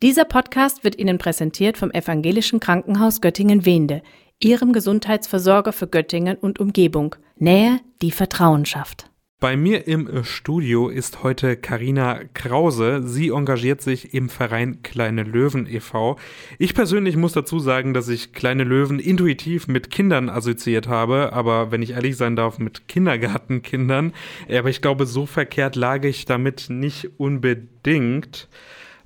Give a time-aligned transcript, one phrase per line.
[0.00, 4.02] Dieser Podcast wird Ihnen präsentiert vom Evangelischen Krankenhaus Göttingen-Wende,
[4.38, 7.16] Ihrem Gesundheitsversorger für Göttingen und Umgebung.
[7.34, 9.10] Nähe, die Vertrauen schafft.
[9.40, 13.02] Bei mir im Studio ist heute Karina Krause.
[13.08, 16.16] Sie engagiert sich im Verein Kleine Löwen e.V.
[16.60, 21.72] Ich persönlich muss dazu sagen, dass ich Kleine Löwen intuitiv mit Kindern assoziiert habe, aber
[21.72, 24.12] wenn ich ehrlich sein darf, mit Kindergartenkindern.
[24.48, 28.48] Aber ich glaube, so verkehrt lag ich damit nicht unbedingt.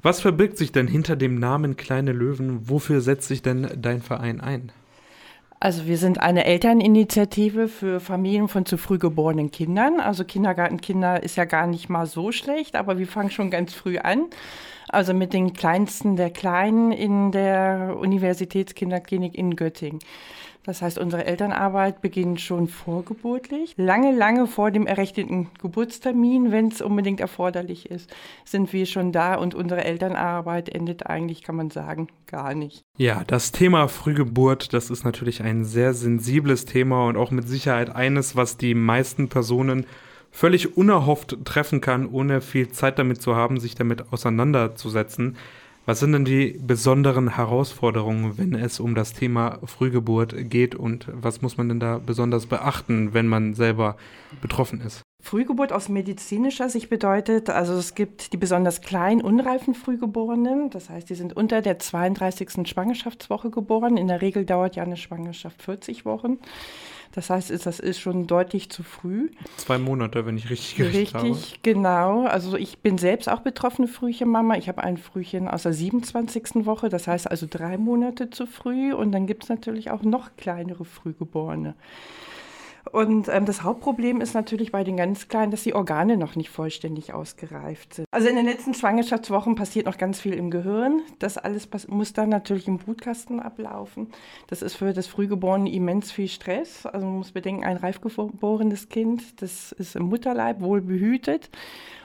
[0.02, 2.68] Was verbirgt sich denn hinter dem Namen Kleine Löwen?
[2.68, 4.72] Wofür setzt sich denn dein Verein ein?
[5.60, 10.00] Also wir sind eine Elterninitiative für Familien von zu früh geborenen Kindern.
[10.00, 13.98] Also Kindergartenkinder ist ja gar nicht mal so schlecht, aber wir fangen schon ganz früh
[13.98, 14.24] an.
[14.88, 20.00] Also mit den Kleinsten der Kleinen in der Universitätskinderklinik in Göttingen.
[20.64, 23.74] Das heißt, unsere Elternarbeit beginnt schon vorgeburtlich.
[23.76, 28.08] Lange, lange vor dem errechneten Geburtstermin, wenn es unbedingt erforderlich ist,
[28.44, 32.84] sind wir schon da und unsere Elternarbeit endet eigentlich, kann man sagen, gar nicht.
[32.96, 37.94] Ja, das Thema Frühgeburt, das ist natürlich ein sehr sensibles Thema und auch mit Sicherheit
[37.94, 39.86] eines, was die meisten Personen
[40.30, 45.36] völlig unerhofft treffen kann, ohne viel Zeit damit zu haben, sich damit auseinanderzusetzen.
[45.84, 51.42] Was sind denn die besonderen Herausforderungen, wenn es um das Thema Frühgeburt geht und was
[51.42, 53.96] muss man denn da besonders beachten, wenn man selber
[54.40, 55.02] betroffen ist?
[55.20, 61.08] Frühgeburt aus medizinischer Sicht bedeutet, also es gibt die besonders kleinen, unreifen Frühgeborenen, das heißt,
[61.10, 62.68] die sind unter der 32.
[62.68, 63.96] Schwangerschaftswoche geboren.
[63.96, 66.38] In der Regel dauert ja eine Schwangerschaft 40 Wochen.
[67.12, 69.30] Das heißt, das ist schon deutlich zu früh.
[69.58, 71.28] Zwei Monate, wenn ich richtig gerechnet habe.
[71.28, 72.24] Richtig, genau.
[72.24, 74.56] Also ich bin selbst auch betroffene Frühchenmama.
[74.56, 76.66] Ich habe ein Frühchen aus der 27.
[76.66, 78.94] Woche, das heißt also drei Monate zu früh.
[78.94, 81.74] Und dann gibt es natürlich auch noch kleinere Frühgeborene.
[82.92, 86.50] Und ähm, das Hauptproblem ist natürlich bei den ganz Kleinen, dass die Organe noch nicht
[86.50, 88.06] vollständig ausgereift sind.
[88.10, 91.00] Also in den letzten Schwangerschaftswochen passiert noch ganz viel im Gehirn.
[91.18, 94.08] Das alles muss dann natürlich im Brutkasten ablaufen.
[94.48, 96.84] Das ist für das Frühgeborene immens viel Stress.
[96.84, 101.48] Also man muss bedenken, ein reifgeborenes Kind, das ist im Mutterleib wohl behütet.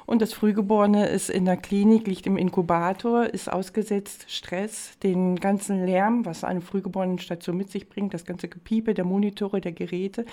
[0.08, 5.86] Und das Frühgeborene ist in der Klinik, liegt im Inkubator, ist ausgesetzt Stress, den ganzen
[5.86, 10.26] Lärm, was eine Frühgeborenen-Station mit sich bringt, das ganze Gepiepe der Monitore, der Geräte,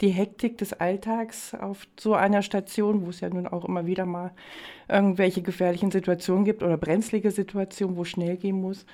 [0.00, 4.06] die Hektik des Alltags auf so einer Station, wo es ja nun auch immer wieder
[4.06, 4.32] mal
[4.88, 8.86] irgendwelche gefährlichen Situationen gibt oder brenzlige Situationen, wo schnell gehen muss.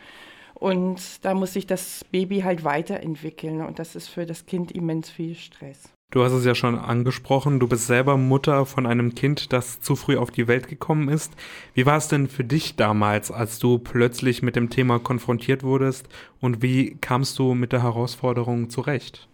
[0.54, 5.10] Und da muss sich das Baby halt weiterentwickeln und das ist für das Kind immens
[5.10, 5.94] viel Stress.
[6.14, 9.96] Du hast es ja schon angesprochen, du bist selber Mutter von einem Kind, das zu
[9.96, 11.32] früh auf die Welt gekommen ist.
[11.74, 16.08] Wie war es denn für dich damals, als du plötzlich mit dem Thema konfrontiert wurdest
[16.40, 19.26] und wie kamst du mit der Herausforderung zurecht?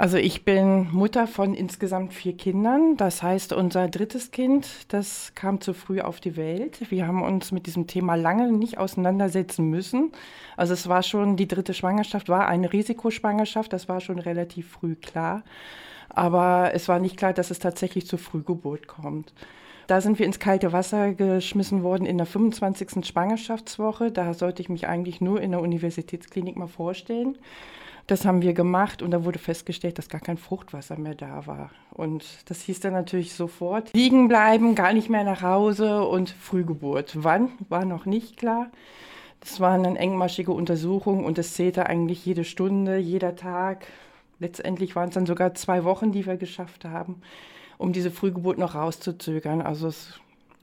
[0.00, 2.96] Also ich bin Mutter von insgesamt vier Kindern.
[2.96, 6.90] Das heißt, unser drittes Kind, das kam zu früh auf die Welt.
[6.90, 10.12] Wir haben uns mit diesem Thema lange nicht auseinandersetzen müssen.
[10.56, 14.94] Also es war schon, die dritte Schwangerschaft war eine Risikoschwangerschaft, das war schon relativ früh
[14.94, 15.42] klar.
[16.08, 19.34] Aber es war nicht klar, dass es tatsächlich zur Frühgeburt kommt.
[19.86, 23.04] Da sind wir ins kalte Wasser geschmissen worden in der 25.
[23.04, 24.10] Schwangerschaftswoche.
[24.10, 27.36] Da sollte ich mich eigentlich nur in der Universitätsklinik mal vorstellen.
[28.10, 31.70] Das haben wir gemacht und da wurde festgestellt, dass gar kein Fruchtwasser mehr da war.
[31.92, 37.12] Und das hieß dann natürlich sofort liegen bleiben, gar nicht mehr nach Hause und Frühgeburt.
[37.14, 38.66] Wann war noch nicht klar.
[39.38, 43.86] Das waren dann engmaschige Untersuchungen und es zählte eigentlich jede Stunde, jeder Tag.
[44.40, 47.22] Letztendlich waren es dann sogar zwei Wochen, die wir geschafft haben,
[47.78, 49.62] um diese Frühgeburt noch rauszuzögern.
[49.62, 50.18] Also das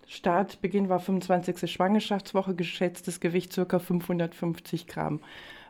[0.08, 1.70] Startbeginn war 25.
[1.70, 3.78] Schwangerschaftswoche, geschätztes Gewicht ca.
[3.78, 5.20] 550 Gramm.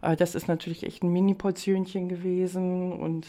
[0.03, 2.93] Äh, das ist natürlich echt ein Mini-Portionchen gewesen.
[2.93, 3.27] Und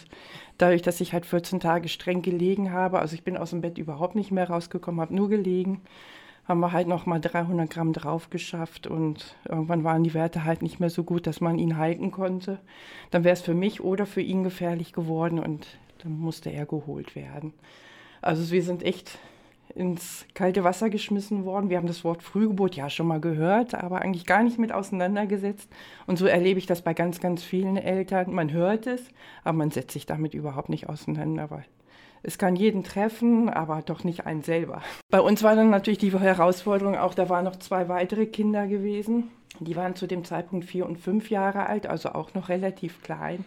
[0.59, 3.79] dadurch, dass ich halt 14 Tage streng gelegen habe, also ich bin aus dem Bett
[3.79, 5.81] überhaupt nicht mehr rausgekommen, habe nur gelegen,
[6.47, 8.87] haben wir halt nochmal 300 Gramm drauf geschafft.
[8.87, 12.59] Und irgendwann waren die Werte halt nicht mehr so gut, dass man ihn halten konnte.
[13.11, 15.67] Dann wäre es für mich oder für ihn gefährlich geworden und
[16.03, 17.55] dann musste er geholt werden.
[18.21, 19.19] Also wir sind echt
[19.75, 21.71] ins kalte Wasser geschmissen worden.
[21.71, 25.69] Wir haben das Wort Frühgeburt ja schon mal gehört, aber eigentlich gar nicht mit auseinandergesetzt.
[26.07, 28.33] Und so erlebe ich das bei ganz, ganz vielen Eltern.
[28.33, 29.09] Man hört es,
[29.45, 31.65] aber man setzt sich damit überhaupt nicht auseinander, weil
[32.23, 34.83] es kann jeden treffen, aber doch nicht einen selber.
[35.11, 39.31] Bei uns war dann natürlich die Herausforderung auch, da waren noch zwei weitere Kinder gewesen.
[39.61, 43.45] Die waren zu dem Zeitpunkt vier und fünf Jahre alt, also auch noch relativ klein.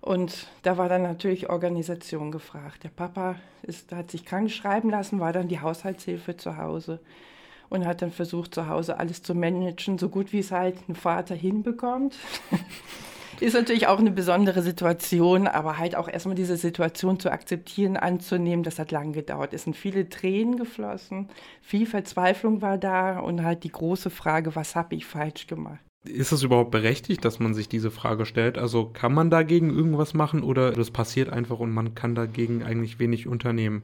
[0.00, 2.84] Und da war dann natürlich Organisation gefragt.
[2.84, 7.00] Der Papa ist, hat sich krank schreiben lassen, war dann die Haushaltshilfe zu Hause
[7.68, 10.94] und hat dann versucht, zu Hause alles zu managen, so gut wie es halt ein
[10.94, 12.16] Vater hinbekommt.
[13.40, 18.64] Ist natürlich auch eine besondere Situation, aber halt auch erstmal diese Situation zu akzeptieren, anzunehmen,
[18.64, 19.54] das hat lange gedauert.
[19.54, 21.28] Es sind viele Tränen geflossen,
[21.62, 25.78] viel Verzweiflung war da und halt die große Frage, was habe ich falsch gemacht?
[26.08, 28.58] Ist es überhaupt berechtigt, dass man sich diese Frage stellt?
[28.58, 32.98] Also kann man dagegen irgendwas machen oder das passiert einfach und man kann dagegen eigentlich
[32.98, 33.82] wenig unternehmen?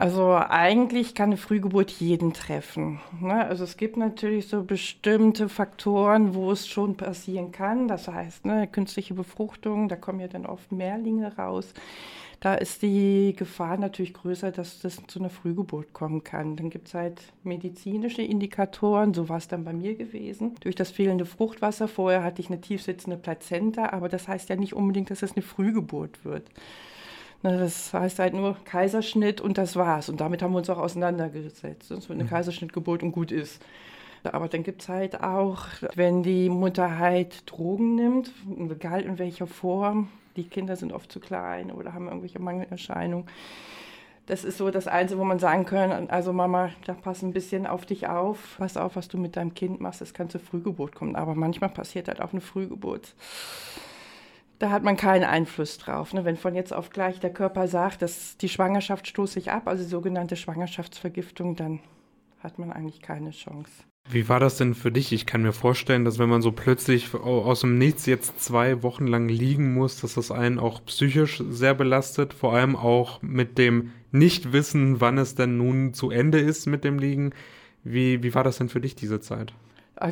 [0.00, 3.00] Also eigentlich kann eine Frühgeburt jeden treffen.
[3.20, 3.46] Ne?
[3.46, 7.86] Also es gibt natürlich so bestimmte Faktoren, wo es schon passieren kann.
[7.86, 11.74] Das heißt, ne, künstliche Befruchtung, da kommen ja dann oft Mehrlinge raus.
[12.40, 16.56] Da ist die Gefahr natürlich größer, dass das zu einer Frühgeburt kommen kann.
[16.56, 20.54] Dann gibt es halt medizinische Indikatoren, so war es dann bei mir gewesen.
[20.60, 24.72] Durch das fehlende Fruchtwasser, vorher hatte ich eine tiefsitzende Plazenta, aber das heißt ja nicht
[24.72, 26.44] unbedingt, dass es eine Frühgeburt wird.
[27.42, 30.08] Das heißt halt nur Kaiserschnitt und das war's.
[30.08, 31.88] Und damit haben wir uns auch auseinandergesetzt.
[31.88, 32.30] Sonst wird eine mhm.
[32.30, 33.62] Kaiserschnittgeburt und gut ist.
[34.24, 38.30] Aber dann gibt es halt auch, wenn die Mutter halt Drogen nimmt,
[38.70, 43.26] egal in welcher Form, die Kinder sind oft zu klein oder haben irgendwelche Mangelerscheinungen.
[44.26, 47.66] Das ist so das Einzige, wo man sagen kann, also Mama, da pass ein bisschen
[47.66, 50.94] auf dich auf, pass auf, was du mit deinem Kind machst, es kann zur Frühgeburt
[50.94, 51.16] kommen.
[51.16, 53.14] Aber manchmal passiert halt auch eine Frühgeburt
[54.60, 56.12] da hat man keinen Einfluss drauf.
[56.12, 56.24] Ne?
[56.24, 59.82] Wenn von jetzt auf gleich der Körper sagt, dass die Schwangerschaft stoße ich ab, also
[59.82, 61.80] sogenannte Schwangerschaftsvergiftung, dann
[62.40, 63.70] hat man eigentlich keine Chance.
[64.08, 65.12] Wie war das denn für dich?
[65.12, 69.06] Ich kann mir vorstellen, dass wenn man so plötzlich aus dem Nichts jetzt zwei Wochen
[69.06, 73.92] lang liegen muss, dass das einen auch psychisch sehr belastet, vor allem auch mit dem
[74.10, 77.32] Nichtwissen, wann es denn nun zu Ende ist mit dem Liegen.
[77.82, 79.54] Wie, wie war das denn für dich diese Zeit?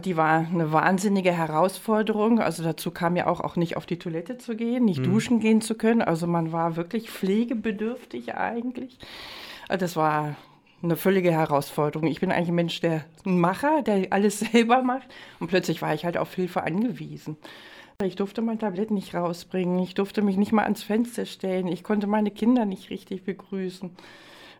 [0.04, 2.40] Die war eine wahnsinnige Herausforderung.
[2.40, 5.04] Also dazu kam ja auch, auch nicht auf die Toilette zu gehen, nicht mhm.
[5.04, 6.02] duschen gehen zu können.
[6.02, 8.98] Also man war wirklich pflegebedürftig eigentlich.
[9.68, 10.36] Also das war
[10.82, 12.06] eine völlige Herausforderung.
[12.06, 15.08] Ich bin eigentlich ein Mensch, der ein Macher, der alles selber macht.
[15.40, 17.36] Und plötzlich war ich halt auf Hilfe angewiesen.
[18.04, 19.78] Ich durfte mein Tablett nicht rausbringen.
[19.80, 21.66] Ich durfte mich nicht mal ans Fenster stellen.
[21.66, 23.90] Ich konnte meine Kinder nicht richtig begrüßen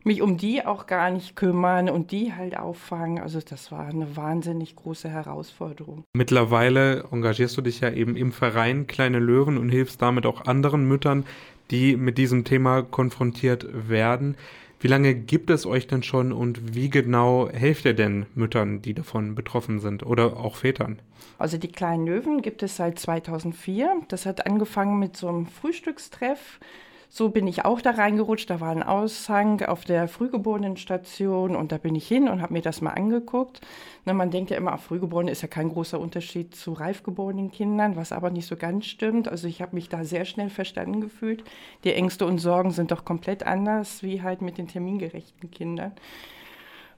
[0.09, 3.21] mich um die auch gar nicht kümmern und die halt auffangen.
[3.21, 6.03] Also das war eine wahnsinnig große Herausforderung.
[6.13, 10.89] Mittlerweile engagierst du dich ja eben im Verein Kleine Löwen und hilfst damit auch anderen
[10.89, 11.25] Müttern,
[11.71, 14.37] die mit diesem Thema konfrontiert werden.
[14.81, 18.95] Wie lange gibt es euch denn schon und wie genau helft ihr denn Müttern, die
[18.95, 21.01] davon betroffen sind oder auch Vätern?
[21.37, 24.03] Also die kleinen Löwen gibt es seit 2004.
[24.09, 26.61] Das hat angefangen mit so einem Frühstückstreff
[27.09, 28.51] so bin ich auch da reingerutscht.
[28.51, 32.63] Da war ein Aushang auf der Frühgeborenen-Station und da bin ich hin und habe mir
[32.63, 33.61] das mal angeguckt.
[34.05, 38.13] Na, man denkt ja immer, Frühgeborene ist ja kein großer Unterschied zu reifgeborenen Kindern, was
[38.13, 39.29] aber nicht so ganz stimmt.
[39.29, 41.45] Also ich habe mich da sehr schnell verstanden gefühlt.
[41.85, 45.93] Die Ängste und Sorgen sind doch komplett anders wie halt mit den termingerechten Kindern.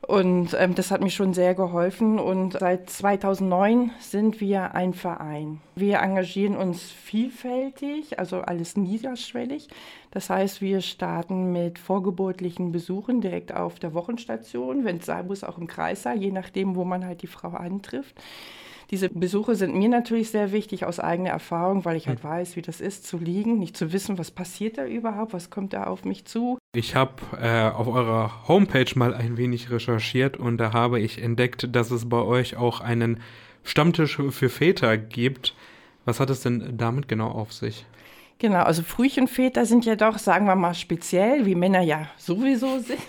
[0.06, 2.18] Und ähm, das hat mir schon sehr geholfen.
[2.18, 5.60] Und seit 2009 sind wir ein Verein.
[5.74, 9.68] Wir engagieren uns vielfältig, also alles niederschwellig.
[10.10, 15.44] Das heißt, wir starten mit vorgeburtlichen Besuchen direkt auf der Wochenstation, wenn es sein muss,
[15.44, 18.20] auch im Kreissaal, je nachdem, wo man halt die Frau antrifft.
[18.90, 22.28] Diese Besuche sind mir natürlich sehr wichtig aus eigener Erfahrung, weil ich halt hm.
[22.28, 25.74] weiß, wie das ist, zu liegen, nicht zu wissen, was passiert da überhaupt, was kommt
[25.74, 26.58] da auf mich zu.
[26.72, 31.74] Ich habe äh, auf eurer Homepage mal ein wenig recherchiert und da habe ich entdeckt,
[31.74, 33.20] dass es bei euch auch einen
[33.64, 35.56] Stammtisch für Väter gibt.
[36.04, 37.86] Was hat es denn damit genau auf sich?
[38.38, 43.00] Genau, also Frühchenväter sind ja doch, sagen wir mal, speziell, wie Männer ja sowieso sind.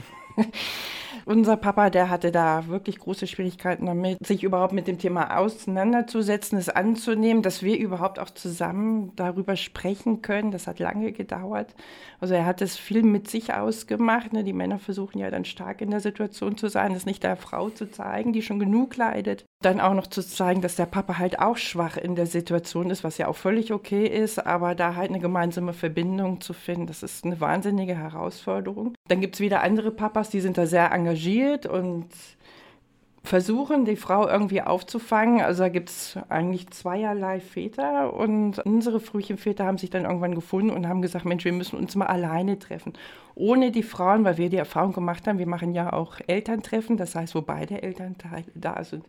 [1.26, 6.58] Unser Papa, der hatte da wirklich große Schwierigkeiten damit, sich überhaupt mit dem Thema auseinanderzusetzen,
[6.58, 10.52] es anzunehmen, dass wir überhaupt auch zusammen darüber sprechen können.
[10.52, 11.76] Das hat lange gedauert.
[12.20, 14.34] Also er hat es viel mit sich ausgemacht.
[14.34, 14.44] Ne?
[14.44, 17.70] Die Männer versuchen ja dann stark in der Situation zu sein, das nicht der Frau
[17.70, 19.46] zu zeigen, die schon genug leidet.
[19.62, 23.04] Dann auch noch zu zeigen, dass der Papa halt auch schwach in der Situation ist,
[23.04, 27.04] was ja auch völlig okay ist, aber da halt eine gemeinsame Verbindung zu finden, das
[27.04, 28.96] ist eine wahnsinnige Herausforderung.
[29.08, 32.08] Dann gibt es wieder andere Papas, die sind da sehr engagiert und
[33.24, 35.42] versuchen, die Frau irgendwie aufzufangen.
[35.42, 40.72] Also da gibt es eigentlich zweierlei Väter und unsere Frühchenväter haben sich dann irgendwann gefunden
[40.72, 42.94] und haben gesagt, Mensch, wir müssen uns mal alleine treffen.
[43.36, 47.16] Ohne die Frauen, weil wir die Erfahrung gemacht haben, wir machen ja auch Elterntreffen, das
[47.16, 49.06] heißt, wo beide Elternteile da sind.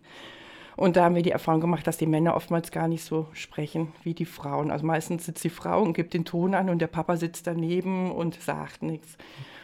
[0.77, 3.93] Und da haben wir die Erfahrung gemacht, dass die Männer oftmals gar nicht so sprechen
[4.03, 4.71] wie die Frauen.
[4.71, 8.11] Also meistens sitzt die Frau und gibt den Ton an und der Papa sitzt daneben
[8.11, 9.17] und sagt nichts.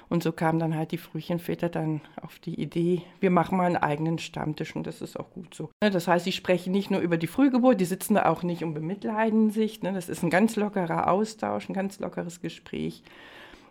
[0.08, 3.76] Und so kamen dann halt die Frühchenväter dann auf die Idee, wir machen mal einen
[3.76, 5.70] eigenen Stammtisch und das ist auch gut so.
[5.82, 8.64] Ne, das heißt, sie sprechen nicht nur über die Frühgeburt, die sitzen da auch nicht
[8.64, 9.82] und bemitleiden sich.
[9.82, 13.02] Ne, das ist ein ganz lockerer Austausch, ein ganz lockeres Gespräch.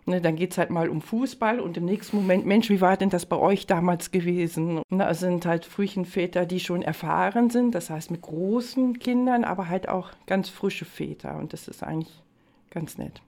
[0.08, 2.96] Ne, dann geht es halt mal um Fußball und im nächsten Moment, Mensch, wie war
[2.96, 4.80] denn das bei euch damals gewesen?
[4.88, 9.68] Ne, also sind halt Frühchenväter, die schon erfahren sind, das heißt mit großen Kindern, aber
[9.68, 12.22] halt auch ganz frische Väter und das ist eigentlich
[12.70, 13.20] ganz nett.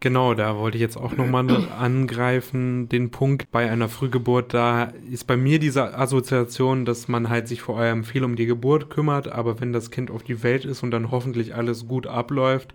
[0.00, 1.46] Genau, da wollte ich jetzt auch nochmal
[1.78, 4.52] angreifen, den Punkt bei einer Frühgeburt.
[4.52, 8.46] Da ist bei mir diese Assoziation, dass man halt sich vor allem viel um die
[8.46, 12.08] Geburt kümmert, aber wenn das Kind auf die Welt ist und dann hoffentlich alles gut
[12.08, 12.74] abläuft,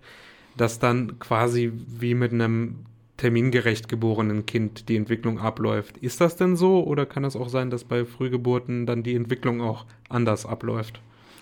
[0.56, 2.86] dass dann quasi wie mit einem
[3.18, 5.98] termingerecht geborenen Kind die Entwicklung abläuft.
[5.98, 9.60] Ist das denn so oder kann es auch sein, dass bei Frühgeburten dann die Entwicklung
[9.60, 11.00] auch anders abläuft?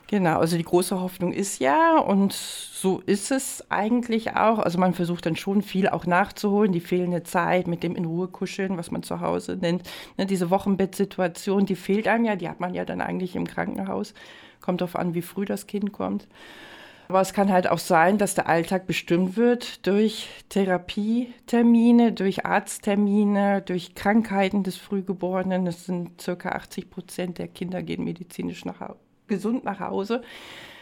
[0.08, 4.60] Genau, also die große Hoffnung ist ja, und so ist es eigentlich auch.
[4.60, 8.28] Also man versucht dann schon viel auch nachzuholen, die fehlende Zeit mit dem in Ruhe
[8.28, 9.82] kuscheln, was man zu Hause nennt.
[10.16, 14.14] Ne, diese Wochenbettsituation, die fehlt einem ja, die hat man ja dann eigentlich im Krankenhaus.
[14.60, 16.28] Kommt darauf an, wie früh das Kind kommt.
[17.08, 23.62] Aber es kann halt auch sein, dass der Alltag bestimmt wird durch Therapietermine, durch Arzttermine,
[23.62, 25.66] durch Krankheiten des Frühgeborenen.
[25.66, 28.94] Es sind circa 80 Prozent der Kinder gehen medizinisch nach
[29.28, 30.22] gesund nach Hause.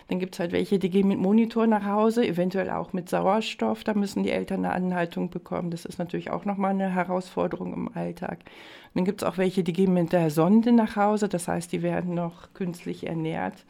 [0.09, 3.85] Dann gibt es halt welche, die gehen mit Monitor nach Hause, eventuell auch mit Sauerstoff.
[3.85, 5.71] Da müssen die Eltern eine Anhaltung bekommen.
[5.71, 8.41] Das ist natürlich auch nochmal eine Herausforderung im Alltag.
[8.41, 11.29] Und dann gibt es auch welche, die gehen mit der Sonde nach Hause.
[11.29, 13.65] Das heißt, die werden noch künstlich ernährt.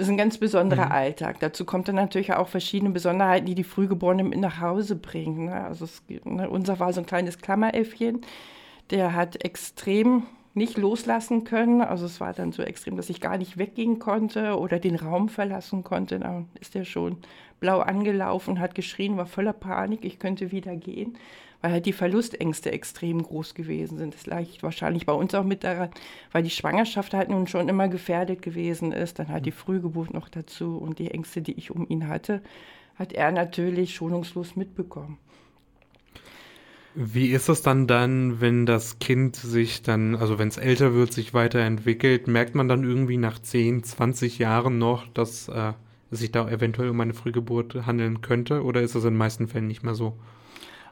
[0.00, 0.92] Das ist ein ganz besonderer mhm.
[0.92, 1.40] Alltag.
[1.40, 5.44] Dazu kommt dann natürlich auch verschiedene Besonderheiten, die die Frühgeborenen mit nach Hause bringen.
[5.44, 5.62] Ne?
[5.62, 8.22] Also es, ne, unser war so ein kleines Klammeräffchen.
[8.88, 10.22] Der hat extrem
[10.54, 11.82] nicht loslassen können.
[11.82, 15.28] Also es war dann so extrem, dass ich gar nicht weggehen konnte oder den Raum
[15.28, 16.18] verlassen konnte.
[16.18, 17.18] Dann ist er schon
[17.60, 21.18] blau angelaufen, hat geschrien, war voller Panik, ich könnte wieder gehen,
[21.60, 24.14] weil halt die Verlustängste extrem groß gewesen sind.
[24.14, 25.90] Das lag wahrscheinlich bei uns auch mit daran,
[26.32, 29.18] weil die Schwangerschaft halt nun schon immer gefährdet gewesen ist.
[29.18, 32.42] Dann halt die Frühgeburt noch dazu und die Ängste, die ich um ihn hatte,
[32.96, 35.18] hat er natürlich schonungslos mitbekommen.
[36.94, 41.12] Wie ist es dann dann, wenn das Kind sich dann, also wenn es älter wird,
[41.12, 45.72] sich weiterentwickelt, merkt man dann irgendwie nach 10, 20 Jahren noch, dass äh,
[46.10, 49.46] es sich da eventuell um eine Frühgeburt handeln könnte oder ist das in den meisten
[49.46, 50.18] Fällen nicht mehr so?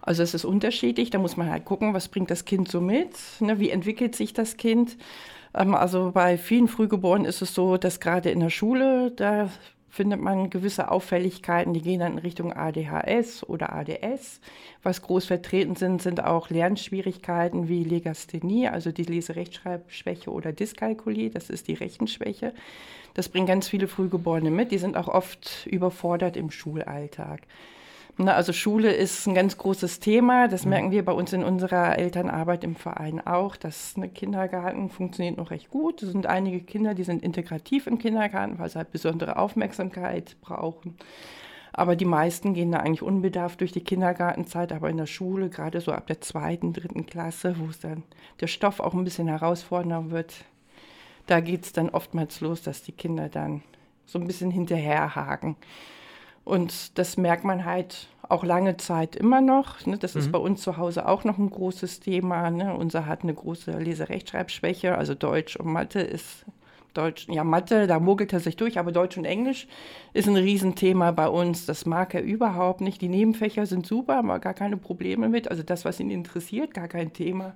[0.09, 3.11] Also es ist unterschiedlich, da muss man halt gucken, was bringt das Kind so mit,
[3.41, 3.61] ne?
[3.61, 4.97] wie entwickelt sich das Kind.
[5.55, 9.51] Ähm, also bei vielen Frühgeborenen ist es so, dass gerade in der Schule, da
[9.91, 14.41] findet man gewisse Auffälligkeiten, die gehen dann in Richtung ADHS oder ADS.
[14.83, 21.51] Was groß vertreten sind, sind auch Lernschwierigkeiten wie Legasthenie, also die Leserechtschreibschwäche oder Dyskalkulie, das
[21.51, 22.55] ist die Rechenschwäche.
[23.13, 27.43] Das bringen ganz viele Frühgeborene mit, die sind auch oft überfordert im Schulalltag.
[28.21, 30.49] Na, also Schule ist ein ganz großes Thema.
[30.49, 30.71] Das mhm.
[30.71, 33.55] merken wir bei uns in unserer Elternarbeit im Verein auch.
[33.55, 36.03] dass ein Kindergarten funktioniert noch recht gut.
[36.03, 40.97] Es sind einige Kinder, die sind integrativ im Kindergarten, weil sie halt besondere Aufmerksamkeit brauchen.
[41.73, 45.81] Aber die meisten gehen da eigentlich unbedarft durch die Kindergartenzeit, aber in der Schule, gerade
[45.81, 48.03] so ab der zweiten, dritten Klasse, wo es dann
[48.41, 50.45] der Stoff auch ein bisschen herausfordernder wird,
[51.29, 53.63] da geht es dann oftmals los, dass die Kinder dann
[54.07, 55.55] so ein bisschen hinterherhaken.
[56.49, 59.85] Und das merkt man halt auch lange Zeit immer noch.
[59.85, 59.99] Ne?
[59.99, 60.21] Das mhm.
[60.21, 62.51] ist bei uns zu Hause auch noch ein großes Thema.
[62.51, 62.75] Ne?
[62.75, 66.47] Unser hat eine große Leserechtschreibschwäche, also Deutsch und Mathe ist
[66.95, 69.69] Deutsch, ja, Mathe, da mogelt er sich durch, aber Deutsch und Englisch
[70.15, 71.67] ist ein Riesenthema bei uns.
[71.67, 73.03] Das mag er überhaupt nicht.
[73.03, 75.51] Die Nebenfächer sind super, aber gar keine Probleme mit.
[75.51, 77.55] Also das, was ihn interessiert, gar kein Thema.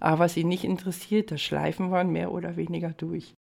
[0.00, 3.34] Aber was ihn nicht interessiert, das schleifen wir mehr oder weniger durch.